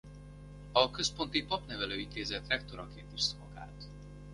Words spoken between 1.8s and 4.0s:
Intézet rektoraként is szolgált.